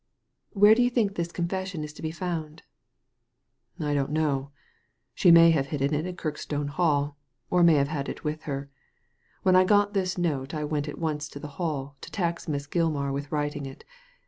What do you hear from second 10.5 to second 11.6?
I went at once to the